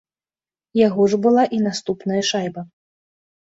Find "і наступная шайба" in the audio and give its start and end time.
1.59-2.61